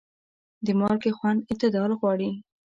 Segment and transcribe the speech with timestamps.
[0.65, 2.29] د مالګې خوند اعتدال غواړي.